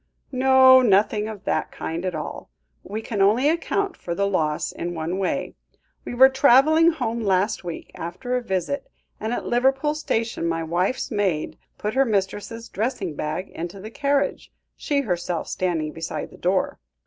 [0.31, 2.49] "No, nothing of that kind at all.
[2.81, 5.53] We can only account for the loss in one way.
[6.05, 11.11] We were travelling home last week, after a visit, and at Liverpool station my wife's
[11.11, 16.79] maid put her mistress's dressing bag into the carriage, she herself standing beside the door.